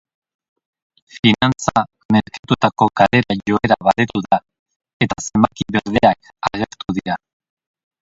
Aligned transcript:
Finantza 1.17 1.77
merkatuetako 2.15 2.89
galera 3.01 3.37
joera 3.51 3.79
baretu 3.91 4.25
da 4.29 4.43
eta 5.07 5.21
zenbaki 5.29 5.71
berdeak 5.79 6.35
agertu 6.53 7.01
dira. 7.01 7.23